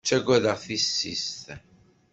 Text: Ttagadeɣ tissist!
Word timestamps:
Ttagadeɣ 0.03 0.57
tissist! 0.65 1.45